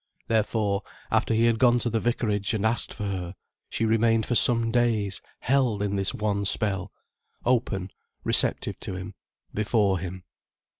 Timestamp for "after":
1.11-1.31